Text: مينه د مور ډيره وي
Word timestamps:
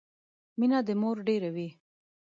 مينه 0.59 0.79
د 0.87 0.89
مور 1.01 1.15
ډيره 1.27 1.49
وي 1.55 1.69